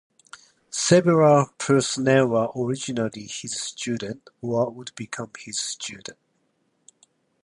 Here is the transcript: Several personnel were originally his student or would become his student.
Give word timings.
Several 0.71 1.51
personnel 1.59 2.25
were 2.29 2.47
originally 2.55 3.27
his 3.27 3.61
student 3.61 4.31
or 4.41 4.67
would 4.71 4.95
become 4.95 5.29
his 5.45 5.59
student. 5.59 6.17